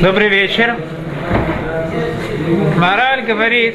Добрый 0.00 0.28
вечер. 0.28 0.76
Мораль 2.76 3.22
говорит, 3.22 3.74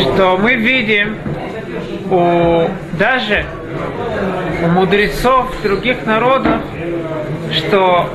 что 0.00 0.36
мы 0.36 0.54
видим 0.56 1.16
у 2.10 2.68
даже 2.98 3.46
у 4.64 4.66
мудрецов 4.66 5.62
других 5.62 6.06
народов, 6.06 6.60
что 7.52 8.10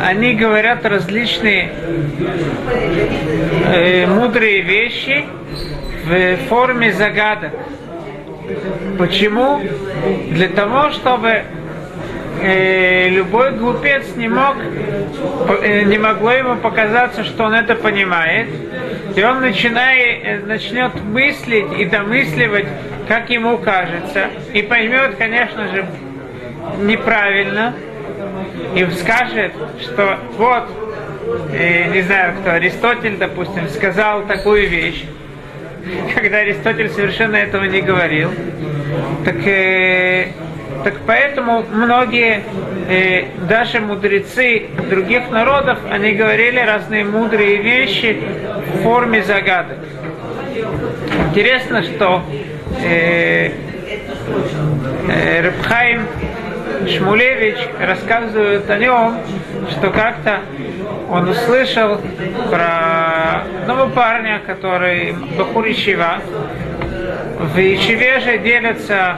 они 0.00 0.34
говорят 0.34 0.86
различные 0.86 1.72
э, 3.66 4.06
мудрые 4.06 4.60
вещи 4.60 5.26
в 6.04 6.36
форме 6.48 6.92
загадок. 6.92 7.50
Почему? 8.96 9.60
Для 10.30 10.48
того, 10.48 10.90
чтобы 10.90 11.42
э, 12.42 13.08
любой 13.08 13.52
глупец 13.52 14.14
не 14.16 14.28
мог, 14.28 14.56
э, 15.62 15.82
не 15.82 15.98
могло 15.98 16.32
ему 16.32 16.56
показаться, 16.56 17.24
что 17.24 17.44
он 17.44 17.54
это 17.54 17.74
понимает, 17.74 18.48
и 19.14 19.22
он 19.22 19.40
начинает, 19.40 20.24
э, 20.24 20.38
начнет 20.46 20.94
мыслить 21.02 21.72
и 21.78 21.84
домысливать, 21.84 22.66
как 23.08 23.30
ему 23.30 23.58
кажется, 23.58 24.30
и 24.52 24.62
поймет, 24.62 25.16
конечно 25.16 25.68
же, 25.68 25.86
неправильно, 26.78 27.74
и 28.74 28.86
скажет, 28.92 29.52
что 29.80 30.18
вот, 30.36 30.68
э, 31.52 31.92
не 31.92 32.02
знаю 32.02 32.34
кто, 32.40 32.52
Аристотель, 32.52 33.16
допустим, 33.16 33.68
сказал 33.68 34.26
такую 34.26 34.68
вещь, 34.68 35.04
когда 36.14 36.38
Аристотель 36.38 36.90
совершенно 36.90 37.36
этого 37.36 37.64
не 37.64 37.80
говорил. 37.80 38.30
Так, 39.24 39.46
э, 39.46 40.28
так 40.84 40.94
поэтому 41.06 41.62
многие, 41.70 42.42
э, 42.88 43.24
даже 43.48 43.80
мудрецы 43.80 44.68
других 44.88 45.30
народов, 45.30 45.78
они 45.90 46.12
говорили 46.12 46.58
разные 46.58 47.04
мудрые 47.04 47.56
вещи 47.56 48.18
в 48.74 48.82
форме 48.82 49.22
загадок. 49.22 49.78
Интересно, 51.28 51.82
что 51.82 52.22
э, 52.82 53.50
э, 55.08 55.40
Рыбхайм 55.42 56.06
Шмулевич 56.88 57.58
рассказывает 57.78 58.68
о 58.70 58.78
нем, 58.78 59.18
что 59.70 59.90
как-то 59.90 60.40
он 61.10 61.28
услышал 61.28 62.00
про 62.50 63.44
одного 63.62 63.90
парня, 63.90 64.40
который 64.46 65.14
Бахур 65.36 65.68
Ишива. 65.68 66.20
В 67.38 67.58
Ишиве 67.58 68.20
же 68.20 68.38
делятся 68.38 69.16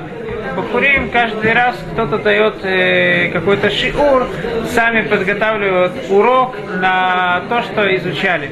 Бахурим, 0.56 1.10
каждый 1.10 1.52
раз 1.52 1.76
кто-то 1.92 2.18
дает 2.18 2.64
э, 2.64 3.30
какой-то 3.32 3.70
шиур, 3.70 4.26
сами 4.70 5.02
подготавливают 5.02 5.92
урок 6.10 6.56
на 6.80 7.42
то, 7.48 7.62
что 7.62 7.96
изучали. 7.96 8.50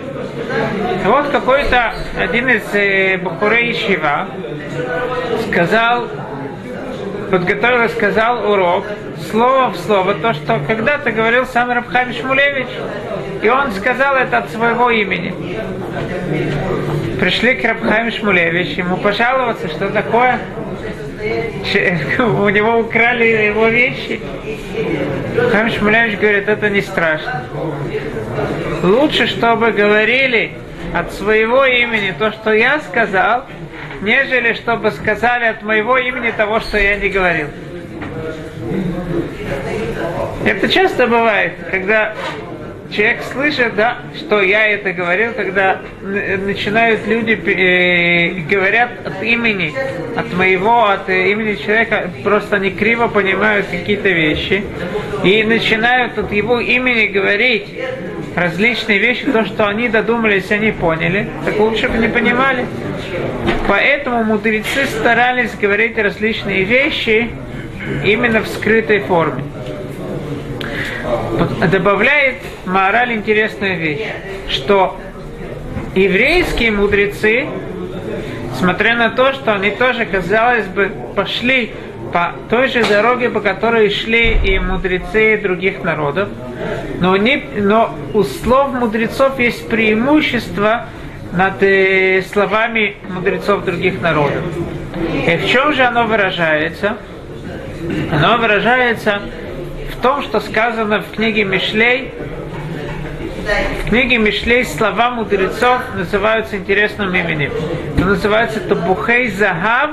Вот 1.04 1.28
какой-то 1.28 1.92
один 2.18 2.48
из 2.48 2.62
э, 2.74 3.18
Бахурей 3.18 3.72
Ишива 3.72 4.28
сказал, 5.50 6.08
подготовил 7.30 7.84
и 7.84 7.88
сказал 7.88 8.50
урок, 8.50 8.86
слово 9.30 9.68
в 9.68 9.76
слово, 9.76 10.14
то, 10.14 10.32
что 10.32 10.60
когда-то 10.66 11.12
говорил 11.12 11.46
сам 11.46 11.70
Рабхам 11.70 12.12
Шмулевич. 12.12 12.68
И 13.42 13.48
он 13.48 13.72
сказал 13.72 14.16
это 14.16 14.38
от 14.38 14.50
своего 14.50 14.90
имени. 14.90 15.34
Пришли 17.18 17.54
к 17.54 17.64
Рабхам 17.64 18.10
Шмулевич, 18.10 18.76
ему 18.76 18.96
пожаловаться, 18.96 19.68
что 19.68 19.88
такое. 19.88 20.38
У 22.18 22.48
него 22.48 22.78
украли 22.78 23.24
его 23.24 23.68
вещи. 23.68 24.20
Рабхам 25.36 25.70
Шмулевич 25.70 26.18
говорит, 26.18 26.48
это 26.48 26.70
не 26.70 26.80
страшно. 26.80 27.45
Лучше, 28.83 29.27
чтобы 29.27 29.72
говорили 29.72 30.52
от 30.95 31.12
своего 31.12 31.64
имени 31.64 32.14
то, 32.18 32.33
что 32.33 32.52
я 32.52 32.80
сказал, 32.80 33.45
нежели 34.00 34.55
чтобы 34.55 34.90
сказали 34.92 35.45
от 35.45 35.62
моего 35.62 35.98
имени 35.98 36.30
того, 36.30 36.61
что 36.61 36.78
я 36.78 36.96
не 36.96 37.11
говорил. 37.11 37.48
Это 40.46 40.68
часто 40.68 41.06
бывает, 41.06 41.52
когда 41.70 42.14
человек 42.90 43.23
слышит, 43.33 43.74
да, 43.77 43.98
что 44.17 44.40
я 44.40 44.67
это 44.68 44.92
говорил, 44.92 45.33
когда 45.33 45.80
начинают 46.02 47.06
люди 47.06 47.33
э, 47.33 48.40
говорят 48.48 48.90
от 49.06 49.23
имени, 49.23 49.73
от 50.17 50.33
моего, 50.34 50.86
от 50.86 51.08
имени 51.08 51.55
человека, 51.55 52.11
просто 52.24 52.56
они 52.56 52.70
криво 52.70 53.08
понимают 53.08 53.67
какие-то 53.70 54.08
вещи 54.08 54.64
и 55.24 55.42
начинают 55.45 56.18
от 56.18 56.33
его 56.33 56.61
имени 56.61 57.06
говорить 57.06 57.68
различные 58.34 58.98
вещи, 58.98 59.27
то, 59.27 59.45
что 59.45 59.68
они 59.68 59.89
додумались, 59.89 60.51
они 60.51 60.72
поняли, 60.72 61.28
так 61.45 61.58
лучше 61.58 61.89
бы 61.89 61.98
не 61.98 62.08
понимали. 62.08 62.67
Поэтому 63.68 64.24
мудрецы 64.24 64.86
старались 64.86 65.55
говорить 65.55 65.96
различные 65.98 66.64
вещи 66.64 67.30
именно 68.05 68.40
в 68.40 68.48
скрытой 68.48 69.01
форме. 69.01 69.45
Добавляет 71.70 72.36
мораль 72.66 73.12
интересную 73.12 73.78
вещь, 73.78 74.06
что 74.48 74.98
еврейские 75.94 76.70
мудрецы, 76.72 77.46
смотря 78.58 78.96
на 78.96 79.10
то, 79.10 79.32
что 79.32 79.54
они 79.54 79.70
тоже, 79.70 80.06
казалось 80.06 80.66
бы, 80.66 80.90
пошли 81.14 81.72
по 82.12 82.32
той 82.48 82.68
же 82.68 82.84
дороге, 82.84 83.30
по 83.30 83.40
которой 83.40 83.90
шли 83.90 84.32
и 84.32 84.58
мудрецы 84.58 85.38
других 85.38 85.82
народов, 85.84 86.28
но, 87.00 87.16
не, 87.16 87.42
но 87.56 87.94
у 88.14 88.22
слов 88.22 88.72
мудрецов 88.72 89.38
есть 89.38 89.68
преимущество 89.68 90.86
над 91.32 91.62
э, 91.62 92.22
словами 92.22 92.96
мудрецов 93.08 93.64
других 93.64 94.00
народов. 94.00 94.42
И 95.27 95.36
в 95.36 95.46
чем 95.46 95.72
же 95.72 95.82
оно 95.82 96.06
выражается? 96.06 96.96
Оно 98.10 98.36
выражается 98.38 99.20
том, 100.02 100.22
что 100.22 100.40
сказано 100.40 101.00
в 101.00 101.11
книге 101.11 101.44
Мишлей. 101.44 102.12
В 103.84 103.88
книге 103.88 104.18
Мишлей 104.18 104.64
слова 104.64 105.11
мудрецов 105.11 105.83
называются 105.94 106.56
интересным 106.56 107.14
именем. 107.14 107.52
Это 107.96 108.06
называется 108.06 108.60
Табухей 108.60 109.28
Захав 109.30 109.90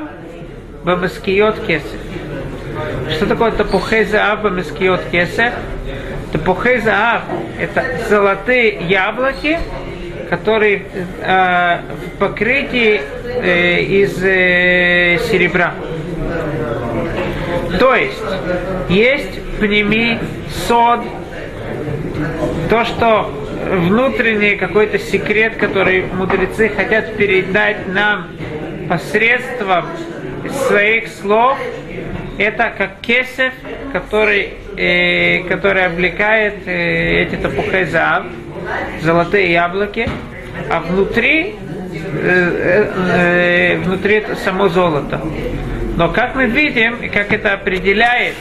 Бамаскиот 0.83 1.65
Кесев. 1.65 1.99
Что 3.11 3.25
такое 3.25 3.51
Табухей 3.51 4.05
Захав 4.05 4.43
Бамаскиот 4.43 5.01
Кесев? 5.11 5.53
Табухей 6.31 6.79
Захав– 6.79 7.23
это 7.59 7.83
золотые 8.07 8.87
яблоки, 8.87 9.59
которые 10.29 10.83
э, 11.21 11.79
в 11.79 12.19
покрытии 12.19 13.01
э, 13.25 13.81
из 13.81 14.23
э, 14.23 15.17
серебра. 15.29 15.73
То 17.79 17.95
есть, 17.95 18.23
есть 18.89 19.39
пнеми, 19.59 20.19
сод, 20.67 21.01
то, 22.69 22.85
что 22.85 23.31
внутренний 23.69 24.55
какой-то 24.55 24.99
секрет, 24.99 25.55
который 25.57 26.05
мудрецы 26.05 26.69
хотят 26.69 27.15
передать 27.15 27.87
нам 27.87 28.27
посредством 28.89 29.85
своих 30.67 31.07
слов, 31.07 31.57
это 32.37 32.71
как 32.77 33.01
кесев, 33.01 33.53
который, 33.91 34.53
э, 34.77 35.43
который 35.49 35.85
облекает 35.85 36.67
э, 36.67 37.23
эти 37.23 37.35
топухайзав, 37.35 38.25
золотые 39.01 39.51
яблоки, 39.51 40.07
а 40.69 40.79
внутри, 40.81 41.55
э, 41.55 42.19
э, 42.23 43.75
э, 43.75 43.77
внутри 43.77 44.23
само 44.43 44.69
золото. 44.69 45.21
Но 45.95 46.09
как 46.09 46.35
мы 46.35 46.45
видим, 46.45 47.09
как 47.11 47.33
это 47.33 47.53
определяет 47.53 48.35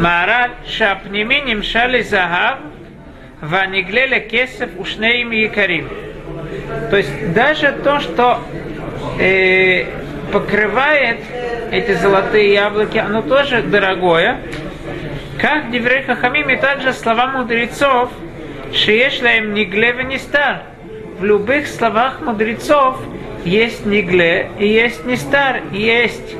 Марат 0.00 0.50
шапниминим 0.68 1.62
шали 1.62 2.02
загав 2.02 2.58
ваниглеля 3.40 4.20
кесов 4.20 4.70
ушнеим 4.78 5.30
якорим. 5.30 5.88
То 6.90 6.96
есть 6.96 7.32
даже 7.32 7.72
то, 7.84 8.00
что 8.00 8.40
э, 9.18 9.86
покрывает 10.32 11.18
эти 11.70 11.92
золотые 11.94 12.52
яблоки, 12.52 12.98
оно 12.98 13.22
тоже 13.22 13.62
дорогое. 13.62 14.40
Как 15.40 15.70
Деврей 15.70 16.02
Хахамим 16.02 16.48
и 16.50 16.56
также 16.56 16.92
слова 16.92 17.26
мудрецов, 17.28 18.10
Шиешлаем 18.72 19.54
Нигле 19.54 19.94
не 20.04 20.18
стар. 20.18 20.62
В 21.18 21.24
любых 21.24 21.66
словах 21.66 22.20
мудрецов 22.20 23.00
есть 23.44 23.86
Нигле 23.86 24.50
и 24.58 24.66
есть 24.66 25.06
Нестар, 25.06 25.62
есть 25.72 26.36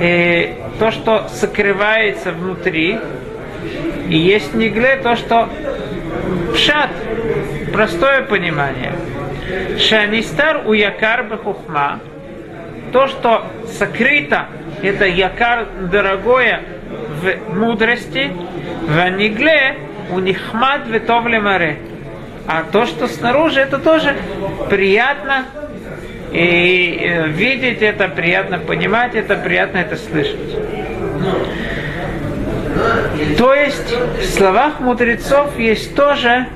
э, 0.00 0.54
то, 0.78 0.90
что 0.90 1.28
сокрывается 1.28 2.32
внутри, 2.32 2.98
и 4.08 4.16
есть 4.16 4.54
Нигле 4.54 4.96
то, 4.96 5.16
что 5.16 5.48
пшат, 6.52 6.90
простое 7.72 8.22
понимание. 8.22 8.92
Шанистар 9.78 10.62
у 10.66 10.72
якар 10.72 11.24
бахухма, 11.24 12.00
то, 12.92 13.08
что 13.08 13.46
сокрыто, 13.78 14.46
это 14.82 15.06
якар 15.06 15.66
дорогое 15.90 16.62
в 17.22 17.54
мудрости, 17.54 18.30
в 18.82 18.98
анигле 18.98 19.76
у 20.10 20.18
нихмад 20.18 20.86
ветовле 20.86 21.40
море. 21.40 21.78
А 22.46 22.64
то, 22.70 22.84
что 22.84 23.08
снаружи, 23.08 23.60
это 23.60 23.78
тоже 23.78 24.14
приятно 24.68 25.44
и 26.34 26.98
э, 27.00 27.28
видеть 27.28 27.80
это, 27.80 28.08
приятно 28.08 28.58
понимать 28.58 29.14
это, 29.14 29.36
приятно 29.36 29.78
это 29.78 29.96
слышать. 29.96 30.36
То 33.38 33.54
есть 33.54 33.94
в 34.18 34.24
словах 34.24 34.80
мудрецов 34.80 35.56
есть 35.58 35.94
тоже 35.94 36.46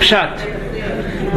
пшат. 0.00 0.38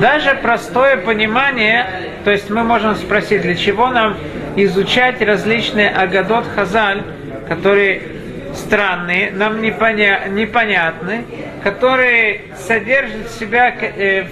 Даже 0.02 0.38
простое 0.42 0.98
понимание, 0.98 1.88
то 2.26 2.32
есть 2.32 2.50
мы 2.50 2.64
можем 2.64 2.96
спросить, 2.96 3.44
для 3.44 3.56
чего 3.56 3.88
нам 3.88 4.18
изучать 4.58 5.22
различные 5.22 5.90
агадот 5.90 6.46
хазаль, 6.54 7.02
которые 7.48 8.02
странные, 8.54 9.32
нам 9.32 9.62
непоня- 9.62 10.28
непонятны, 10.28 11.24
которые 11.64 12.42
содержат 12.58 13.28
в, 13.30 13.40
себя, 13.40 13.74
э, 13.80 14.26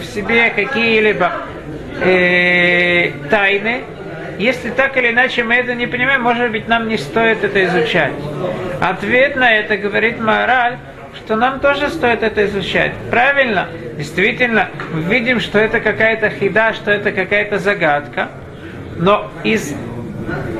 в 0.00 0.04
себе 0.04 0.50
какие-либо 0.50 1.32
э, 2.02 3.10
тайны. 3.30 3.82
Если 4.38 4.70
так 4.70 4.96
или 4.96 5.10
иначе 5.10 5.44
мы 5.44 5.54
это 5.54 5.74
не 5.74 5.86
понимаем, 5.86 6.22
может 6.22 6.50
быть, 6.50 6.66
нам 6.66 6.88
не 6.88 6.96
стоит 6.96 7.44
это 7.44 7.64
изучать. 7.66 8.12
Ответ 8.80 9.36
на 9.36 9.52
это 9.52 9.76
говорит 9.76 10.18
Маораль, 10.18 10.78
что 11.14 11.36
нам 11.36 11.60
тоже 11.60 11.90
стоит 11.90 12.22
это 12.22 12.46
изучать. 12.46 12.92
Правильно? 13.10 13.68
Действительно, 13.96 14.68
мы 14.92 15.02
видим, 15.02 15.40
что 15.40 15.58
это 15.58 15.80
какая-то 15.80 16.30
хида, 16.30 16.72
что 16.72 16.90
это 16.90 17.12
какая-то 17.12 17.58
загадка. 17.58 18.28
Но 18.96 19.30
из 19.44 19.74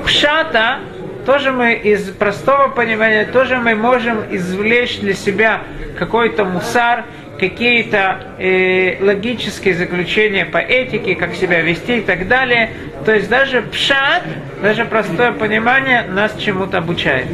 пшата 0.04 0.81
тоже 1.25 1.52
мы 1.52 1.75
из 1.75 2.10
простого 2.10 2.69
понимания, 2.69 3.25
тоже 3.25 3.56
мы 3.56 3.75
можем 3.75 4.25
извлечь 4.31 5.00
для 5.00 5.14
себя 5.14 5.60
какой-то 5.98 6.44
мусар, 6.44 7.04
какие-то 7.40 8.20
э, 8.38 9.02
логические 9.02 9.75
заключения 9.75 10.44
по 10.44 10.58
этике, 10.58 11.14
как 11.14 11.34
себя 11.34 11.62
вести 11.62 11.98
и 11.98 12.00
так 12.02 12.28
далее. 12.28 12.70
То 13.06 13.14
есть 13.14 13.31
даже 13.31 13.62
пшат, 13.62 14.22
даже 14.62 14.84
простое 14.84 15.32
понимание 15.32 16.02
нас 16.02 16.37
чему-то 16.38 16.78
обучает. 16.78 17.26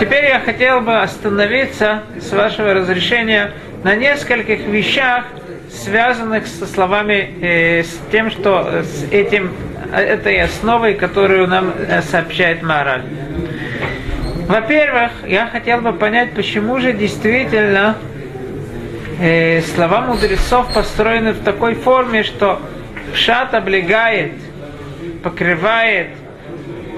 Теперь 0.00 0.24
я 0.24 0.40
хотел 0.40 0.80
бы 0.80 0.98
остановиться, 0.98 2.04
с 2.18 2.32
вашего 2.32 2.72
разрешения, 2.72 3.52
на 3.84 3.94
нескольких 3.94 4.60
вещах, 4.60 5.26
связанных 5.70 6.46
со 6.46 6.66
словами, 6.66 7.34
э, 7.42 7.82
с 7.82 8.00
тем, 8.10 8.30
что 8.30 8.82
с 8.82 9.12
этим, 9.12 9.52
этой 9.92 10.40
основой, 10.40 10.94
которую 10.94 11.46
нам 11.48 11.74
э, 11.76 12.00
сообщает 12.00 12.62
мораль. 12.62 13.02
Во-первых, 14.48 15.10
я 15.26 15.46
хотел 15.46 15.82
бы 15.82 15.92
понять, 15.92 16.32
почему 16.32 16.80
же 16.80 16.94
действительно 16.94 17.98
э, 19.18 19.60
слова 19.62 20.00
мудрецов 20.02 20.72
построены 20.72 21.32
в 21.32 21.42
такой 21.42 21.74
форме, 21.74 22.22
что 22.22 22.60
пшат 23.12 23.54
облегает, 23.54 24.32
покрывает 25.22 26.10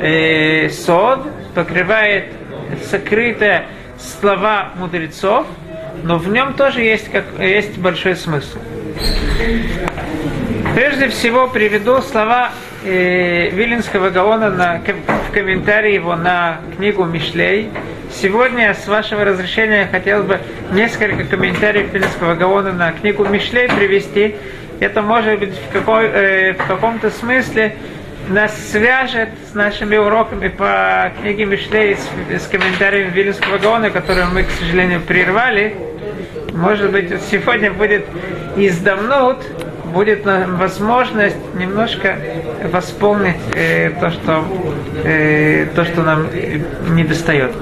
э, 0.00 0.69
сод, 0.70 1.26
покрывает 1.55 2.26
сокрытые 2.90 3.67
слова 3.99 4.70
мудрецов, 4.76 5.46
но 6.02 6.19
в 6.19 6.28
нем 6.28 6.55
тоже 6.55 6.81
есть, 6.81 7.11
как, 7.11 7.25
есть 7.38 7.78
большой 7.78 8.17
смысл. 8.17 8.58
Прежде 10.75 11.08
всего 11.08 11.49
приведу 11.49 12.00
слова 12.00 12.50
э, 12.84 13.50
Вилинского 13.50 14.11
Гаона 14.11 14.50
на, 14.50 14.81
в 14.81 15.32
комментарии 15.32 15.94
его 15.94 16.17
на 16.17 16.61
книгу 16.76 17.05
Мишлей. 17.05 17.70
Сегодня, 18.12 18.75
с 18.75 18.87
вашего 18.89 19.25
разрешения, 19.25 19.83
я 19.83 19.87
хотел 19.87 20.25
бы 20.25 20.41
несколько 20.73 21.25
комментариев 21.25 21.93
Вилинского 21.93 22.35
Гаона 22.35 22.73
на 22.73 22.93
книгу 22.93 23.25
Мишлей 23.25 23.69
привести. 23.69 24.35
Это 24.81 25.01
может 25.01 25.39
быть 25.39 25.55
в, 25.55 25.73
какой, 25.73 26.07
э, 26.07 26.53
в 26.55 26.67
каком-то 26.67 27.11
смысле 27.11 27.77
нас 28.29 28.53
свяжет 28.71 29.31
с 29.51 29.55
нашими 29.55 29.97
уроками 29.97 30.49
по 30.49 31.12
книге 31.21 31.47
Мишлей 31.47 31.97
с, 31.97 32.43
с 32.43 32.47
комментарием 32.49 33.11
Вильнюсского 33.11 33.59
Гаона, 33.59 33.91
который 33.91 34.25
мы, 34.27 34.43
к 34.43 34.51
сожалению, 34.51 35.01
прервали. 35.01 35.77
Может 36.53 36.91
быть, 36.91 37.13
сегодня 37.31 37.73
будет 37.73 38.06
издавнут, 38.56 39.39
будет 39.85 40.25
возможность 40.25 41.37
немножко 41.55 42.19
восполнить 42.73 43.37
э, 43.55 43.91
то, 44.01 44.11
что, 44.11 44.45
э, 45.05 45.67
то, 45.75 45.85
что 45.85 46.03
нам 46.03 46.27
не 46.95 47.05
достает. 47.05 47.53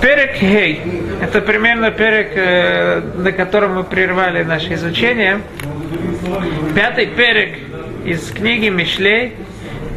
Перек 0.00 0.32
Хей. 0.36 0.80
Это 1.20 1.42
примерно 1.42 1.90
перек, 1.90 2.32
э, 2.34 3.00
на 3.16 3.32
котором 3.32 3.74
мы 3.74 3.84
прервали 3.84 4.42
наше 4.42 4.72
изучение. 4.74 5.42
Пятый 6.74 7.06
перек 7.06 7.58
из 8.06 8.30
книги 8.30 8.68
Мишлей. 8.68 9.34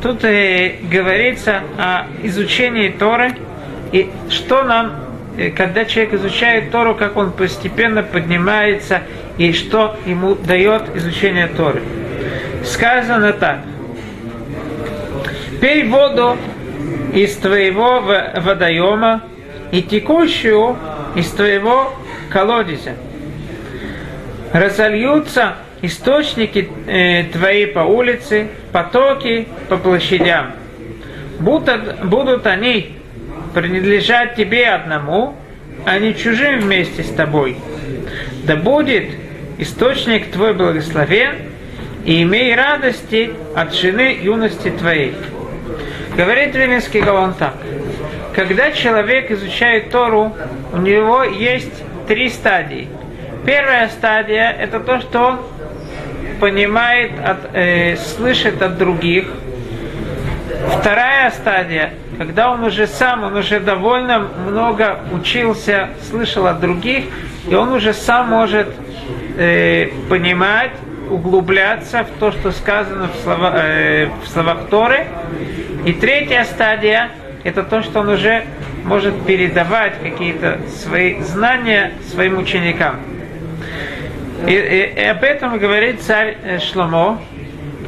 Тут 0.02 0.26
э, 0.26 0.76
говорится 0.92 1.62
о 1.78 2.08
изучении 2.22 2.90
Торы 2.90 3.32
и 3.94 4.10
что 4.30 4.64
нам, 4.64 4.94
э, 5.38 5.52
когда 5.52 5.86
человек 5.86 6.16
изучает 6.16 6.72
Тору, 6.72 6.96
как 6.96 7.16
он 7.16 7.32
постепенно 7.32 8.04
поднимается 8.04 9.04
и 9.38 9.54
что 9.54 9.98
ему 10.06 10.36
дает 10.36 10.94
изучение 10.98 11.48
Торы. 11.48 11.82
Сказано 12.66 13.32
так. 13.32 13.60
Пей 15.62 15.88
воду 15.88 16.36
из 17.14 17.38
твоего 17.38 18.02
водоема 18.02 19.22
и 19.74 19.82
текущую 19.82 20.78
из 21.16 21.30
твоего 21.32 21.92
колодезя. 22.30 22.94
Разольются 24.54 25.56
источники 25.82 26.70
э, 26.86 27.24
твои 27.34 27.66
по 27.66 27.80
улице, 27.80 28.50
потоки 28.72 29.48
по 29.70 29.78
площадям. 29.78 30.52
Будут, 31.40 32.06
будут 32.06 32.46
они 32.46 32.98
принадлежать 33.56 34.36
тебе 34.36 34.68
одному, 34.68 35.36
а 35.86 35.98
не 35.98 36.16
чужим 36.16 36.60
вместе 36.60 37.02
с 37.02 37.10
тобой. 37.10 37.58
Да 38.44 38.56
будет 38.56 39.10
источник 39.58 40.32
твой 40.32 40.54
благословен, 40.54 41.36
и 42.06 42.22
имей 42.22 42.54
радости 42.54 43.34
от 43.56 43.74
жены 43.74 44.20
юности 44.22 44.70
твоей. 44.70 45.16
Говорит 46.16 46.54
Вилинский 46.54 47.02
Гаон 47.02 47.34
так. 47.34 47.56
Когда 48.34 48.72
человек 48.72 49.30
изучает 49.30 49.92
Тору, 49.92 50.36
у 50.72 50.78
него 50.78 51.24
есть 51.24 51.84
три 52.08 52.30
стадии. 52.30 52.88
Первая 53.46 53.90
стадия– 53.90 54.50
это 54.60 54.80
то, 54.80 55.00
что 55.02 55.20
он 55.20 55.40
понимает, 56.40 57.12
от, 57.24 57.54
э, 57.54 57.96
слышит 57.96 58.62
от 58.62 58.78
других. 58.80 59.28
Вторая 60.80 61.30
стадия, 61.30 61.94
когда 62.18 62.52
он 62.52 62.64
уже 62.64 62.88
сам, 62.88 63.24
он 63.24 63.36
уже 63.36 63.60
довольно 63.60 64.20
много 64.20 65.00
учился, 65.12 65.90
слышал 66.10 66.48
от 66.48 66.60
других, 66.60 67.06
и 67.48 67.54
он 67.54 67.72
уже 67.72 67.94
сам 67.94 68.30
может 68.30 68.68
э, 69.38 69.90
понимать, 70.10 70.72
углубляться 71.10 72.04
в 72.04 72.20
то, 72.20 72.32
что 72.32 72.52
сказано 72.52 73.10
в, 73.10 73.24
слова, 73.24 73.54
э, 73.58 74.08
в 74.24 74.28
словах 74.28 74.70
Торы. 74.72 75.06
И 75.86 75.94
третья 75.94 76.46
стадия– 76.46 77.10
это 77.44 77.64
то, 77.64 77.82
что 77.82 78.00
он 78.02 78.10
уже 78.10 78.46
может 78.84 79.26
передавать 79.26 80.02
какие-то 80.02 80.60
свои 80.70 81.22
знания 81.22 81.94
своим 82.10 82.38
ученикам. 82.38 83.00
И, 84.48 84.52
и, 84.52 85.02
и 85.02 85.04
об 85.06 85.24
этом 85.24 85.58
говорит 85.58 86.02
царь 86.02 86.38
э, 86.44 86.60
Шломо. 86.60 87.22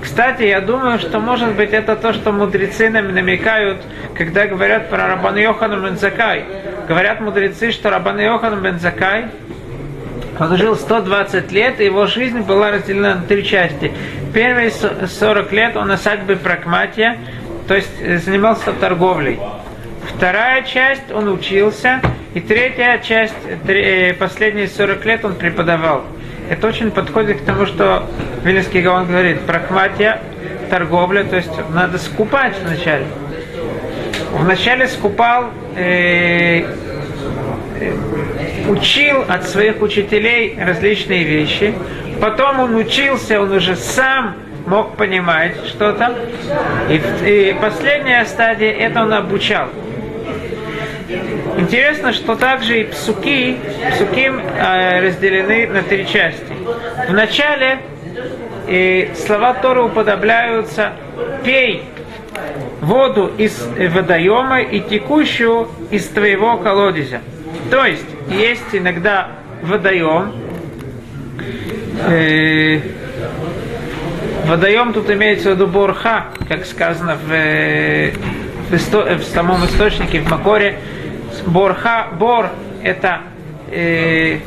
Кстати, 0.01 0.43
я 0.43 0.61
думаю, 0.61 0.99
что 0.99 1.19
может 1.19 1.55
быть 1.55 1.71
это 1.71 1.95
то, 1.95 2.13
что 2.13 2.31
мудрецы 2.31 2.89
нам 2.89 3.13
намекают, 3.13 3.81
когда 4.15 4.45
говорят 4.45 4.89
про 4.89 5.07
Рабан 5.07 5.35
Йохану 5.35 5.83
Бензакай. 5.83 6.45
Говорят 6.87 7.19
мудрецы, 7.19 7.71
что 7.71 7.89
Рабан 7.89 8.19
Йохану 8.19 8.61
Бензакай 8.61 9.25
он 10.39 10.57
жил 10.57 10.75
120 10.75 11.51
лет, 11.51 11.79
и 11.79 11.85
его 11.85 12.07
жизнь 12.07 12.41
была 12.41 12.71
разделена 12.71 13.15
на 13.15 13.21
три 13.21 13.45
части. 13.45 13.93
Первые 14.33 14.69
40 14.71 15.51
лет 15.53 15.77
он 15.77 15.91
осадьбы 15.91 16.35
прагматия, 16.35 17.17
то 17.67 17.75
есть 17.75 17.91
э, 17.99 18.17
занимался 18.17 18.73
торговлей. 18.73 19.39
Вторая 20.15 20.63
часть 20.63 21.11
он 21.11 21.27
учился, 21.27 22.01
и 22.33 22.39
третья 22.39 22.99
часть, 22.99 23.33
э, 23.67 24.13
последние 24.13 24.67
40 24.67 25.05
лет 25.05 25.25
он 25.25 25.35
преподавал. 25.35 26.03
Это 26.49 26.67
очень 26.67 26.91
подходит 26.91 27.41
к 27.41 27.45
тому, 27.45 27.65
что 27.65 28.07
Вильнюсский 28.43 28.81
Гаон 28.81 29.07
говорит, 29.07 29.41
прахматия, 29.41 30.21
торговля, 30.69 31.23
то 31.23 31.35
есть 31.35 31.51
надо 31.73 31.97
скупать 31.97 32.55
вначале. 32.63 33.05
Вначале 34.31 34.87
скупал, 34.87 35.45
э, 35.75 36.65
э, 37.79 37.93
учил 38.69 39.23
от 39.27 39.47
своих 39.47 39.81
учителей 39.81 40.57
различные 40.59 41.23
вещи, 41.23 41.73
потом 42.21 42.59
он 42.59 42.75
учился, 42.75 43.41
он 43.41 43.51
уже 43.51 43.75
сам 43.75 44.35
мог 44.65 44.95
понимать 44.97 45.55
что-то. 45.67 46.15
И, 46.89 47.01
и 47.25 47.55
последняя 47.59 48.25
стадия, 48.25 48.71
это 48.71 49.03
он 49.03 49.13
обучал. 49.13 49.69
Интересно, 51.57 52.13
что 52.13 52.35
также 52.35 52.81
и 52.81 52.83
псуки, 52.85 53.57
псуким 53.91 54.39
э, 54.39 55.01
разделены 55.01 55.67
на 55.67 55.83
три 55.83 56.07
части. 56.07 56.53
В 57.07 57.13
начале 57.13 57.79
и 58.67 59.11
слова 59.15 59.53
Торы 59.53 59.83
уподобляются 59.83 60.93
«пей 61.43 61.83
воду 62.81 63.31
из 63.37 63.67
водоема 63.77 64.61
и 64.61 64.79
текущую 64.81 65.69
из 65.91 66.07
твоего 66.07 66.57
колодезя». 66.57 67.21
То 67.69 67.85
есть, 67.85 68.05
есть 68.29 68.73
иногда 68.73 69.29
водоем, 69.61 70.33
э, 72.07 72.79
водоем 74.45 74.93
тут 74.93 75.09
имеется 75.09 75.51
в 75.51 75.55
виду 75.55 75.67
борха, 75.67 76.27
как 76.47 76.65
сказано 76.65 77.15
в, 77.15 77.31
э, 77.31 78.11
в, 78.69 78.75
исто, 78.75 79.03
в 79.15 79.23
самом 79.23 79.65
источнике, 79.65 80.21
в 80.21 80.29
Макоре. 80.29 80.79
Борха, 81.45 82.07
бор 82.17 82.49
это 82.83 83.21
э, 83.71 84.39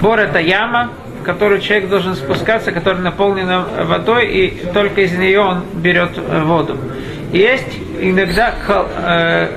бор 0.00 0.18
это 0.20 0.38
яма, 0.38 0.90
в 1.20 1.24
которую 1.24 1.60
человек 1.60 1.88
должен 1.88 2.14
спускаться, 2.14 2.72
которая 2.72 3.02
наполнена 3.02 3.66
водой, 3.84 4.28
и 4.28 4.66
только 4.72 5.02
из 5.02 5.12
нее 5.12 5.40
он 5.40 5.64
берет 5.74 6.10
воду. 6.16 6.78
Есть 7.32 7.78
иногда 8.00 8.54
кол, 8.66 8.86
э, 8.96 9.48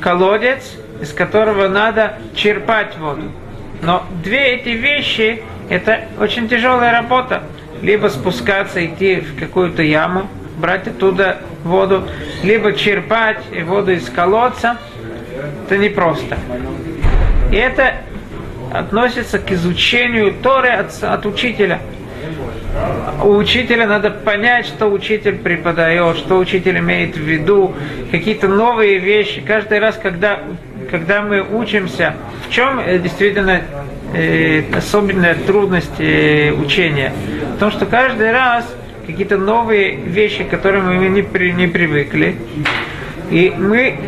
колодец, 0.00 0.76
из 1.00 1.12
которого 1.12 1.68
надо 1.68 2.14
черпать 2.34 2.96
воду. 2.98 3.32
Но 3.82 4.04
две 4.22 4.54
эти 4.54 4.70
вещи– 4.70 5.42
это 5.68 6.02
очень 6.20 6.48
тяжелая 6.48 6.92
работа. 6.92 7.42
Либо 7.82 8.08
спускаться, 8.08 8.84
идти 8.84 9.16
в 9.16 9.38
какую-то 9.38 9.82
яму, 9.82 10.28
брать 10.56 10.86
оттуда 10.86 11.38
воду, 11.64 12.08
либо 12.42 12.72
черпать 12.72 13.42
воду 13.64 13.92
из 13.92 14.08
колодца. 14.08 14.78
Это 15.66 15.78
непросто. 15.78 16.38
И 17.50 17.56
это 17.56 17.96
относится 18.72 19.38
к 19.38 19.50
изучению 19.50 20.32
Торы 20.32 20.68
от, 20.68 21.02
от 21.02 21.26
учителя. 21.26 21.80
У 23.22 23.34
учителя 23.34 23.86
надо 23.86 24.10
понять, 24.10 24.66
что 24.66 24.86
учитель 24.86 25.36
преподает, 25.36 26.16
что 26.16 26.38
учитель 26.38 26.78
имеет 26.78 27.16
в 27.16 27.20
виду, 27.20 27.74
какие-то 28.10 28.48
новые 28.48 28.98
вещи. 28.98 29.42
Каждый 29.42 29.78
раз, 29.78 29.98
когда, 30.02 30.40
когда 30.90 31.20
мы 31.20 31.42
учимся, 31.42 32.14
в 32.46 32.50
чем 32.50 32.78
э, 32.78 32.98
действительно 32.98 33.62
э, 34.14 34.62
особенная 34.76 35.34
трудность 35.34 35.98
учения? 35.98 37.12
В 37.56 37.58
том, 37.58 37.70
что 37.70 37.86
каждый 37.86 38.32
раз 38.32 38.66
какие-то 39.06 39.36
новые 39.36 39.96
вещи, 39.96 40.44
к 40.44 40.50
которым 40.50 40.96
мы 40.96 41.08
не, 41.08 41.22
при, 41.22 41.52
не 41.52 41.66
привыкли, 41.66 42.36
и 43.30 43.52
мы 43.56 43.98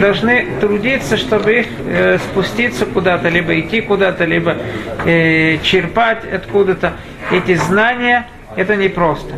должны 0.00 0.46
трудиться, 0.60 1.16
чтобы 1.16 1.66
э, 1.86 2.18
спуститься 2.18 2.86
куда-то, 2.86 3.28
либо 3.28 3.58
идти 3.58 3.80
куда-то, 3.80 4.24
либо 4.24 4.56
э, 5.04 5.58
черпать 5.62 6.24
откуда-то. 6.32 6.94
Эти 7.30 7.54
знания, 7.54 8.28
это 8.56 8.76
непросто. 8.76 9.34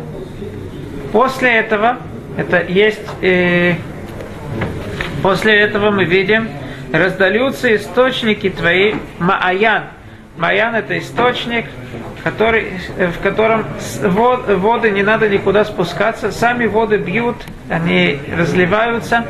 После 1.11 1.55
этого, 1.55 1.97
это 2.37 2.63
есть, 2.67 3.01
э, 3.21 3.75
после 5.21 5.59
этого 5.59 5.91
мы 5.91 6.05
видим, 6.05 6.49
раздаются 6.97 7.75
источники 7.75 8.49
твои 8.49 8.95
Мааян. 9.19 9.85
Маян 10.37 10.75
это 10.75 10.97
источник, 10.99 11.65
который, 12.23 12.79
в 12.97 13.21
котором 13.23 13.65
вод, 14.01 14.47
воды 14.47 14.91
не 14.91 15.03
надо 15.03 15.29
никуда 15.29 15.63
спускаться, 15.63 16.31
сами 16.31 16.65
воды 16.65 16.97
бьют, 16.97 17.37
они 17.69 18.19
разливаются, 18.35 19.25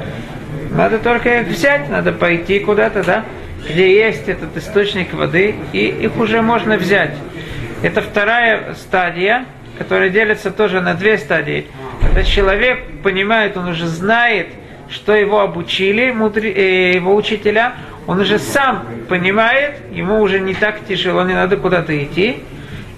надо 0.72 0.98
только 0.98 1.42
их 1.42 1.48
взять, 1.48 1.90
надо 1.90 2.12
пойти 2.12 2.60
куда-то, 2.60 3.04
да, 3.04 3.24
где 3.70 3.96
есть 3.96 4.28
этот 4.28 4.58
источник 4.58 5.14
воды, 5.14 5.56
и 5.74 5.86
их 5.86 6.18
уже 6.18 6.42
можно 6.42 6.78
взять. 6.78 7.14
Это 7.84 8.02
вторая 8.02 8.74
стадия, 8.74 9.46
которая 9.78 10.10
делится 10.10 10.50
тоже 10.50 10.82
на 10.82 10.96
две 10.96 11.18
стадии. 11.18 11.68
Когда 12.02 12.24
человек 12.24 13.02
понимает, 13.04 13.58
он 13.58 13.68
уже 13.68 13.88
знает, 13.88 14.48
что 14.90 15.16
его 15.16 15.40
обучили, 15.40 16.12
мудри, 16.12 16.52
э, 16.52 16.92
его 16.96 17.16
учителя, 17.16 17.76
он 18.08 18.20
уже 18.20 18.40
сам 18.40 18.86
понимает, 19.10 19.76
ему 19.92 20.22
уже 20.22 20.40
не 20.40 20.54
так 20.54 20.86
тяжело, 20.88 21.24
не 21.24 21.34
надо 21.34 21.58
куда-то 21.58 21.98
идти. 22.04 22.38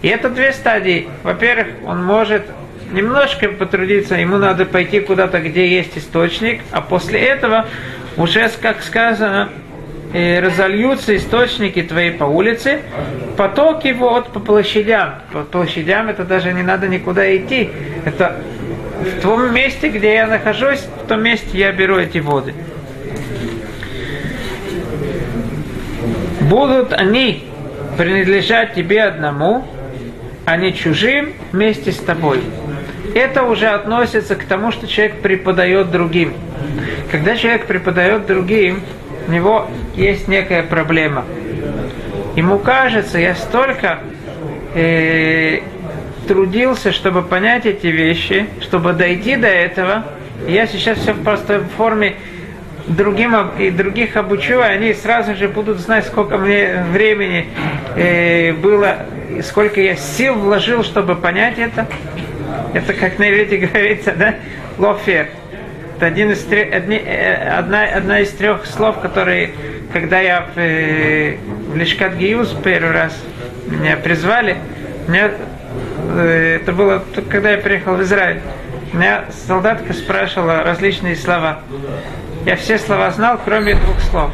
И 0.01 0.08
это 0.08 0.29
две 0.29 0.51
стадии. 0.51 1.08
Во-первых, 1.24 1.67
он 1.86 2.03
может 2.03 2.44
немножко 2.91 3.50
потрудиться, 3.50 4.15
ему 4.15 4.38
надо 4.38 4.65
пойти 4.65 5.00
куда-то, 5.00 5.39
где 5.39 5.67
есть 5.67 5.98
источник, 5.98 6.62
а 6.72 6.82
после 6.82 7.20
этого 7.20 7.65
уже, 8.15 8.50
как 8.62 8.82
сказано, 8.84 9.50
э, 10.13 10.39
разольются 10.39 11.15
источники 11.15 11.82
твои 11.82 12.12
по 12.12 12.25
улице, 12.25 12.82
потоки 13.38 13.91
вод 13.91 14.32
по 14.32 14.39
площадям. 14.39 15.15
По 15.32 15.44
площадям 15.44 16.10
это 16.10 16.24
даже 16.24 16.53
не 16.53 16.63
надо 16.63 16.88
никуда 16.88 17.36
идти. 17.36 17.70
Это 18.06 18.38
в 19.01 19.22
том 19.22 19.54
месте, 19.54 19.89
где 19.89 20.13
я 20.13 20.27
нахожусь, 20.27 20.88
в 21.04 21.08
том 21.08 21.24
месте 21.24 21.58
я 21.58 21.72
беру 21.72 21.98
эти 21.98 22.20
воды. 22.20 22.54
Будут 26.42 26.94
они 26.94 27.46
принадлежать 27.98 28.74
тебе 28.74 29.04
одному, 29.04 29.66
а 30.46 30.58
не 30.58 30.74
чужим 30.74 31.34
вместе 31.51 31.92
с 31.92 31.98
тобой 31.98 32.42
это 33.18 33.44
уже 33.44 33.68
относится 33.68 34.36
к 34.36 34.44
тому, 34.44 34.72
что 34.72 34.88
человек 34.88 35.22
преподает 35.22 35.92
другим. 35.92 36.34
Когда 37.12 37.36
человек 37.36 37.66
преподает 37.66 38.25
другим, 38.25 38.82
у 39.27 39.32
него 39.32 39.68
есть 39.96 40.27
некая 40.27 40.63
проблема. 40.63 41.25
Ему 42.36 42.60
кажется, 42.60 43.18
я 43.18 43.36
столько 43.36 44.00
э, 44.75 45.62
трудился, 46.27 46.91
чтобы 46.91 47.24
понять 47.24 47.65
эти 47.65 47.88
вещи, 47.88 48.48
чтобы 48.62 48.93
дойти 48.93 49.36
до 49.36 49.48
этого. 49.48 50.05
Я 50.48 50.67
сейчас 50.67 51.00
все 51.00 51.13
в 51.13 51.67
форме 51.77 52.15
другим 52.88 53.36
и 53.57 53.69
других 53.69 54.15
обучу, 54.15 54.60
и 54.60 54.63
они 54.63 54.93
сразу 54.93 55.36
же 55.36 55.48
будут 55.48 55.79
знать, 55.79 56.05
сколько 56.05 56.38
мне 56.38 56.86
времени 56.91 57.48
э, 57.96 58.53
было, 58.53 59.05
сколько 59.43 59.81
я 59.81 59.96
сил 59.96 60.36
вложил, 60.36 60.84
чтобы 60.84 61.15
понять 61.15 61.57
это. 61.57 61.88
Это 62.74 62.93
как 62.93 63.19
на 63.19 63.29
иврите 63.29 63.57
говорится, 63.67 64.13
да? 64.13 64.36
Лофер. 64.77 65.29
Это 65.98 66.05
один 66.05 66.31
из 66.31 66.43
трех, 66.43 66.74
одни, 66.74 66.98
э, 66.98 67.50
одна, 67.50 67.84
одна 67.84 68.19
из 68.19 68.29
трех 68.31 68.65
слов, 68.67 69.00
которые, 69.00 69.51
когда 69.91 70.19
я 70.19 70.46
в, 70.53 70.60
э, 70.60 71.38
в 71.69 71.75
Лешкат 71.75 72.15
Гиюз 72.15 72.55
первый 72.63 72.91
раз 72.91 73.19
меня 73.65 73.98
призвали, 73.98 74.57
э, 75.07 75.31
это 76.10 76.72
было 76.74 77.04
когда 77.30 77.52
я 77.52 77.58
приехал 77.58 77.96
в 77.96 78.04
Израиль, 78.04 78.42
меня 78.94 79.26
солдатка 79.48 79.94
спрашивала 79.94 80.64
различные 80.64 81.16
слова. 81.16 81.60
Я 82.46 82.56
все 82.56 82.78
слова 82.78 83.12
знал, 83.12 83.40
кроме 83.44 83.76
двух 83.76 84.00
слов. 84.02 84.32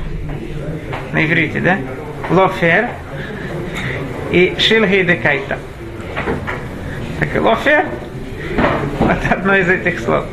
На 1.12 1.26
иврите, 1.26 1.60
да? 1.60 1.78
Лофер 2.30 2.90
и 4.32 4.56
Шилгейдекайта. 4.58 5.58
Так, 7.20 7.42
лофер 7.42 7.86
вот 9.00 9.32
одно 9.32 9.56
из 9.56 9.70
этих 9.70 10.00
слов. 10.00 10.26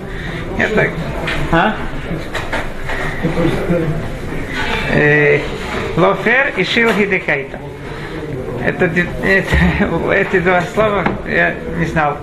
Я 0.59 0.69
так. 0.69 0.91
А? 1.53 1.75
Э, 4.93 5.41
лофер 5.97 6.53
и 6.57 6.65
шилхи 6.65 7.07
декайта. 7.07 7.59
Это, 8.65 8.85
это, 8.85 9.57
эти 10.15 10.39
два 10.41 10.61
слова 10.63 11.05
я 11.27 11.55
не 11.79 11.87
знал. 11.87 12.19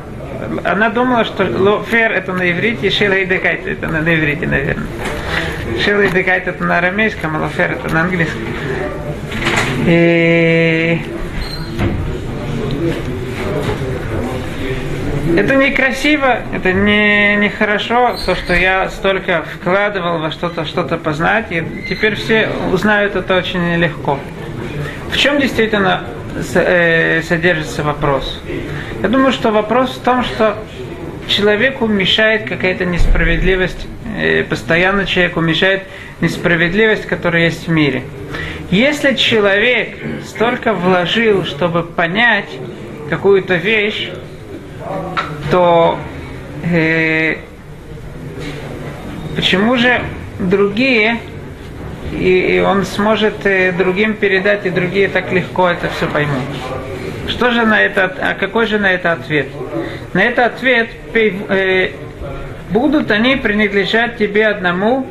Она 0.64 0.90
думала, 0.90 1.26
что 1.26 1.44
лофер 1.46 2.12
это 2.12 2.32
на 2.34 2.52
иврите, 2.52 2.90
шила 2.92 3.14
и 3.14 3.26
декайт 3.26 3.66
это 3.66 3.88
на 3.88 4.00
иврите, 4.00 4.46
наверное. 4.46 4.86
Шила 5.84 6.02
и 6.02 6.10
декайт 6.10 6.48
это 6.48 6.64
на 6.64 6.78
арамейском, 6.78 7.36
а 7.36 7.40
лофер 7.40 7.72
это 7.72 7.94
на 7.94 8.02
английском. 8.02 8.42
И 9.86 11.02
Это 15.36 15.56
некрасиво, 15.56 16.40
это 16.52 16.74
не, 16.74 17.36
не 17.36 17.50
хорошо, 17.50 18.18
то, 18.26 18.36
что 18.36 18.56
я 18.56 18.90
столько 18.90 19.44
вкладывал 19.44 20.18
во 20.18 20.32
что-то, 20.32 20.66
что-то 20.66 20.98
познать, 20.98 21.52
и 21.52 21.64
теперь 21.88 22.16
все 22.16 22.50
узнают 22.72 23.16
это 23.16 23.36
очень 23.36 23.76
легко. 23.76 24.20
В 25.12 25.18
чем 25.18 25.40
действительно 25.40 26.06
содержится 26.42 27.84
вопрос? 27.84 28.42
Я 29.02 29.10
думаю, 29.10 29.32
что 29.32 29.52
вопрос 29.52 29.92
в 29.92 30.02
том, 30.02 30.24
что 30.24 30.58
человеку 31.28 31.88
мешает 31.88 32.48
какая-то 32.48 32.86
несправедливость, 32.86 33.88
э, 34.18 34.44
постоянно 34.44 35.06
человеку 35.06 35.42
мешает 35.42 35.84
несправедливость, 36.22 37.06
которая 37.06 37.46
есть 37.46 37.68
в 37.68 37.72
мире. 37.72 38.04
Если 38.72 39.16
человек 39.16 39.98
столько 40.26 40.74
вложил, 40.74 41.46
чтобы 41.46 41.84
понять 41.84 42.50
какую-то 43.10 43.56
вещь, 43.56 44.10
то 45.52 45.98
э, 46.64 47.38
почему 49.36 49.78
же 49.78 50.02
другие, 50.40 51.20
и, 52.12 52.64
он 52.66 52.86
сможет 52.86 53.36
другим 53.78 54.14
передать, 54.16 54.66
и 54.66 54.70
другие 54.70 55.08
так 55.08 55.32
легко 55.32 55.70
это 55.70 55.90
все 55.90 56.08
поймут? 56.08 56.44
Что 57.28 57.52
же 57.52 57.66
на 57.66 57.82
это, 57.82 58.16
а 58.22 58.34
какой 58.34 58.68
же 58.68 58.80
на 58.80 58.92
это 58.92 59.12
ответ? 59.12 59.48
На 60.14 60.24
это 60.24 60.46
ответ, 60.46 60.90
э, 61.14 61.92
будут 62.70 63.12
они 63.12 63.36
принадлежать 63.36 64.18
тебе 64.18 64.48
одному 64.48 65.06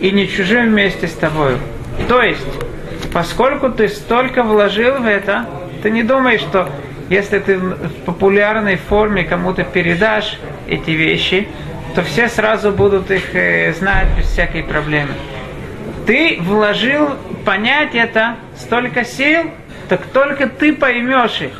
и 0.00 0.10
не 0.10 0.26
чужим 0.28 0.70
вместе 0.70 1.06
с 1.06 1.12
тобой. 1.12 1.56
То 2.08 2.22
есть, 2.22 2.46
поскольку 3.12 3.70
ты 3.70 3.88
столько 3.88 4.42
вложил 4.42 4.94
в 4.94 5.06
это, 5.06 5.46
ты 5.82 5.90
не 5.90 6.02
думаешь, 6.02 6.40
что 6.40 6.68
если 7.10 7.38
ты 7.40 7.58
в 7.58 8.04
популярной 8.06 8.76
форме 8.76 9.24
кому-то 9.24 9.64
передашь 9.64 10.38
эти 10.66 10.92
вещи, 10.92 11.48
то 11.94 12.02
все 12.02 12.28
сразу 12.28 12.70
будут 12.70 13.10
их 13.10 13.34
э, 13.34 13.72
знать 13.74 14.06
без 14.16 14.26
всякой 14.26 14.62
проблемы. 14.62 15.12
Ты 16.10 16.38
вложил 16.40 17.10
понять 17.44 17.94
это 17.94 18.34
столько 18.56 19.04
сил, 19.04 19.44
так 19.88 20.04
только 20.06 20.48
ты 20.48 20.72
поймешь 20.72 21.40
их. 21.40 21.52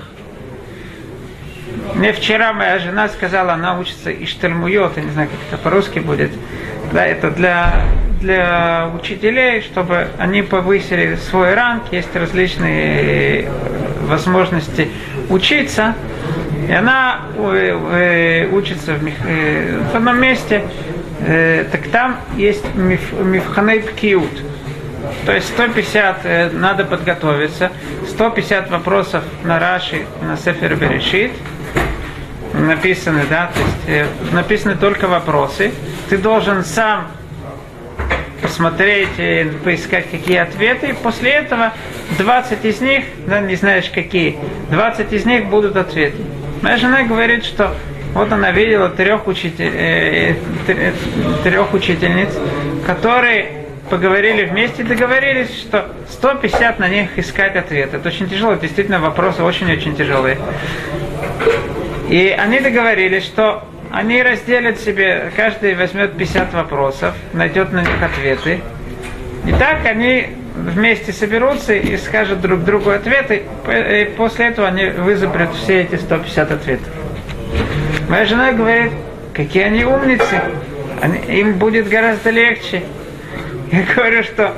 Мне 1.95 2.13
вчера 2.13 2.53
моя 2.53 2.81
жена 2.81 3.09
сказала, 3.09 3.53
она 3.53 3.79
учится 3.79 4.11
Иштальмуйот, 4.11 4.97
я 4.97 5.05
не 5.05 5.11
знаю, 5.13 5.29
как 5.29 5.39
это 5.47 5.63
по-русски 5.63 6.01
будет. 6.01 6.33
Да, 6.93 7.07
это 7.07 7.31
для, 7.31 7.85
для 8.21 8.91
учителей, 8.93 9.61
чтобы 9.61 10.09
они 10.19 10.43
повысили 10.43 11.15
свой 11.15 11.55
ранг, 11.55 11.85
есть 11.93 12.17
различные 12.17 13.49
возможности 14.09 14.89
учиться. 15.29 15.95
И 16.69 16.73
она 16.73 17.21
э, 17.37 18.49
э, 18.49 18.49
учится 18.49 18.95
в, 18.95 19.07
э, 19.07 19.81
в 19.93 19.95
одном 19.95 20.21
месте, 20.21 20.65
так 21.27 21.89
там 21.93 22.17
есть 22.37 22.65
миф, 22.75 23.13
мифханей 23.13 23.81
пкиут. 23.81 24.43
То 25.25 25.33
есть 25.33 25.49
150 25.49 26.53
надо 26.53 26.85
подготовиться, 26.85 27.71
150 28.09 28.71
вопросов 28.71 29.25
на 29.45 29.59
Раши, 29.59 30.07
на 30.23 30.37
Сефер 30.37 30.77
Берешит, 30.77 31.33
написаны, 32.53 33.23
да, 33.29 33.51
то 33.55 33.91
есть 33.91 34.33
написаны 34.33 34.77
только 34.77 35.09
вопросы. 35.09 35.73
Ты 36.09 36.19
должен 36.19 36.65
сам 36.65 37.09
посмотреть, 38.43 39.11
и 39.19 39.51
поискать 39.65 40.11
какие 40.11 40.39
ответы, 40.39 40.89
и 40.89 40.93
после 40.93 41.31
этого 41.31 41.73
20 42.19 42.65
из 42.65 42.81
них, 42.81 43.05
да, 43.27 43.41
не 43.41 43.55
знаешь 43.57 43.89
какие, 43.89 44.39
20 44.71 45.13
из 45.13 45.25
них 45.25 45.47
будут 45.47 45.77
ответы. 45.77 46.19
Моя 46.63 46.77
жена 46.77 47.03
говорит, 47.05 47.45
что 47.45 47.75
вот 48.15 48.33
она 48.33 48.51
видела 48.51 48.89
трех, 48.89 49.27
учитель, 49.27 49.71
э, 49.73 50.35
трех 51.45 51.73
учительниц, 51.73 52.31
которые 52.87 53.61
поговорили 53.89 54.45
вместе, 54.45 54.83
договорились, 54.85 55.55
что 55.61 55.91
150 56.09 56.79
на 56.79 56.89
них 56.89 57.19
искать 57.19 57.57
ответы. 57.57 57.97
Это 57.97 58.09
очень 58.09 58.29
тяжело, 58.29 58.55
действительно 58.55 59.01
вопросы 59.01 59.43
очень-очень 59.43 59.97
тяжелые. 59.97 60.39
И 62.09 62.35
они 62.37 62.61
договорились, 62.61 63.25
что 63.25 63.65
они 63.93 64.23
разделят 64.23 64.79
себе, 64.81 65.33
каждый 65.37 65.75
возьмет 65.75 66.17
50 66.17 66.55
вопросов, 66.55 67.15
найдет 67.33 67.73
на 67.73 67.81
них 67.81 68.03
ответы. 68.03 68.61
И 69.47 69.53
так 69.53 69.85
они 69.87 70.29
вместе 70.55 71.13
соберутся 71.13 71.75
и 71.75 71.97
скажут 71.97 72.41
друг 72.41 72.65
другу 72.65 72.91
ответы, 72.91 73.43
и 73.69 74.13
после 74.17 74.47
этого 74.47 74.69
они 74.69 74.87
вызубрят 74.87 75.55
все 75.55 75.83
эти 75.83 75.97
150 75.97 76.53
ответов. 76.53 77.00
Моя 78.11 78.25
жена 78.25 78.53
говорит, 78.53 78.91
какие 79.33 79.63
они 79.63 79.85
умницы, 79.85 80.41
они, 81.01 81.21
им 81.29 81.59
будет 81.59 81.89
гораздо 81.89 82.31
легче. 82.31 82.83
Я 83.71 83.85
говорю, 83.95 84.25
что 84.25 84.53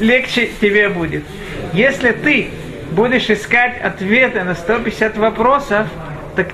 легче 0.00 0.48
тебе 0.58 0.88
будет. 0.88 1.22
Если 1.74 2.12
ты 2.12 2.48
будешь 2.92 3.28
искать 3.28 3.78
ответы 3.82 4.42
на 4.42 4.54
150 4.54 5.18
вопросов, 5.18 5.86
так 6.34 6.48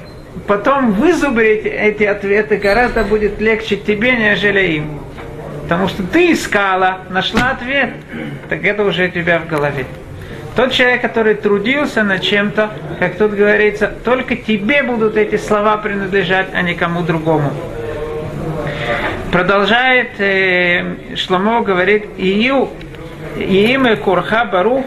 потом 0.48 0.94
вызубрить 0.94 1.66
эти 1.66 2.02
ответы 2.02 2.56
гораздо 2.56 3.04
будет 3.04 3.40
легче 3.40 3.76
тебе, 3.76 4.16
нежели 4.16 4.72
им. 4.72 4.98
Потому 5.62 5.86
что 5.86 6.02
ты 6.02 6.32
искала, 6.32 7.02
нашла 7.10 7.50
ответ, 7.52 7.90
так 8.48 8.64
это 8.64 8.82
уже 8.82 9.04
у 9.04 9.08
тебя 9.08 9.38
в 9.38 9.46
голове. 9.46 9.86
Тот 10.56 10.70
человек, 10.72 11.02
который 11.02 11.34
трудился 11.34 12.04
над 12.04 12.22
чем-то, 12.22 12.70
как 13.00 13.16
тут 13.16 13.32
говорится, 13.32 13.92
только 14.04 14.36
тебе 14.36 14.82
будут 14.82 15.16
эти 15.16 15.36
слова 15.36 15.76
принадлежать, 15.78 16.48
а 16.54 16.62
не 16.62 16.74
кому 16.74 17.02
другому. 17.02 17.52
Продолжает 19.32 20.20
э, 20.20 21.16
Шломо, 21.16 21.62
говорит, 21.62 22.06
Ию, 22.18 22.68
имя 23.36 23.96
Курха 23.96 24.44
Барух, 24.44 24.84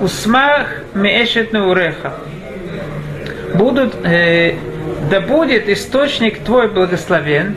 Усмах 0.00 0.68
Меэшет 0.94 1.52
Уреха. 1.52 2.14
Будут 3.54 3.94
э, 4.04 4.54
да 5.10 5.20
будет 5.20 5.68
источник 5.68 6.38
твой 6.38 6.68
благословен. 6.68 7.56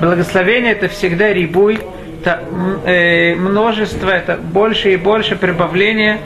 Благословение 0.00 0.72
это 0.72 0.88
всегда 0.88 1.32
рибуй, 1.32 1.78
это 2.26 2.42
э, 2.84 3.34
множество, 3.36 4.10
это 4.10 4.36
больше 4.36 4.92
и 4.92 4.96
больше 4.96 5.36
прибавления. 5.36 6.18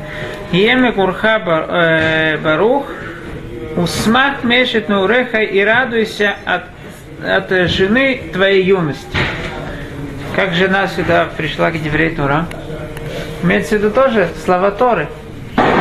Еме 0.50 0.92
курха 0.92 1.42
э, 1.44 2.38
барух, 2.38 2.86
усмах 3.76 4.42
мешет 4.42 4.88
на 4.88 5.02
уреха 5.02 5.42
и 5.42 5.60
радуйся 5.62 6.36
от, 6.46 6.62
от 7.22 7.68
жены 7.68 8.22
твоей 8.32 8.64
юности. 8.64 9.18
Как 10.34 10.54
жена 10.54 10.88
сюда 10.88 11.28
пришла 11.36 11.70
к 11.70 11.80
Деврей 11.80 12.10
Тура? 12.14 12.46
Имеется 13.42 13.76
в 13.76 13.78
виду 13.78 13.90
тоже 13.90 14.28
слова 14.44 14.70
Торы. 14.70 15.08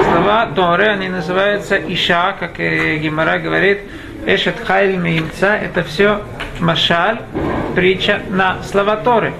Слова 0.04 0.48
Торы, 0.54 0.88
они 0.88 1.08
называются 1.08 1.78
Иша, 1.78 2.36
как 2.38 2.58
Гимара 2.58 3.38
говорит, 3.38 3.80
Эшет 4.26 4.56
Хайль 4.66 4.98
Меимца, 4.98 5.56
это 5.56 5.84
все 5.84 6.22
Машаль, 6.60 7.20
притча 7.74 8.20
на 8.30 8.62
слова 8.64 8.98
Торы. 8.98 9.34